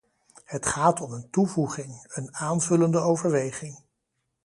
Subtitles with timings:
[0.45, 3.81] Het gaat om een toevoeging, een aanvullende overweging.